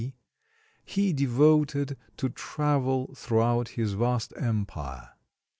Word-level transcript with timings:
D.) 0.01 0.15
he 0.83 1.13
devoted 1.13 1.95
to 2.17 2.27
travel 2.29 3.13
throughout 3.13 3.67
his 3.69 3.93
vast 3.93 4.33
empire. 4.35 5.11